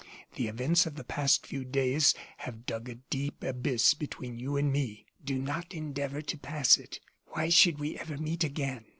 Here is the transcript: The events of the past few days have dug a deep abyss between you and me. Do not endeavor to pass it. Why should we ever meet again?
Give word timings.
The 0.33 0.47
events 0.47 0.87
of 0.87 0.95
the 0.95 1.03
past 1.03 1.45
few 1.45 1.63
days 1.63 2.15
have 2.37 2.65
dug 2.65 2.89
a 2.89 2.95
deep 2.95 3.43
abyss 3.43 3.93
between 3.93 4.39
you 4.39 4.57
and 4.57 4.71
me. 4.71 5.05
Do 5.23 5.37
not 5.39 5.75
endeavor 5.75 6.23
to 6.23 6.39
pass 6.39 6.77
it. 6.79 6.99
Why 7.27 7.49
should 7.49 7.77
we 7.77 7.99
ever 7.99 8.17
meet 8.17 8.43
again? 8.43 8.85